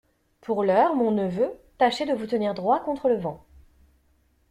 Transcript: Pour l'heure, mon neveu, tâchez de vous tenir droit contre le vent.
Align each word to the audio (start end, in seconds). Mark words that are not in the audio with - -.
Pour 0.41 0.63
l'heure, 0.63 0.95
mon 0.95 1.11
neveu, 1.11 1.53
tâchez 1.77 2.07
de 2.07 2.13
vous 2.15 2.25
tenir 2.25 2.55
droit 2.55 2.79
contre 2.79 3.07
le 3.07 3.17
vent. 3.17 3.45